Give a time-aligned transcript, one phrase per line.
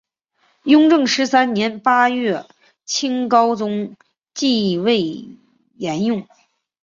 [0.63, 2.43] 雍正十三年八月
[2.85, 3.95] 清高宗
[4.33, 5.27] 即位
[5.75, 6.27] 沿用。